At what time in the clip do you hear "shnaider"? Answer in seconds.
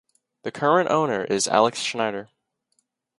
1.79-2.29